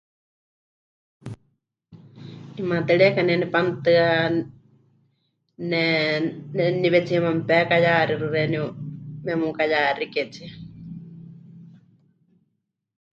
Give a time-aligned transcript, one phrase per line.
[2.57, 4.05] 'Imaatɨrieka ne nepanutɨa,
[5.69, 5.81] ne...
[6.55, 8.65] neniwetsiíma mepekayaxixɨ xeeníu
[9.25, 10.49] memukayaxiketsie.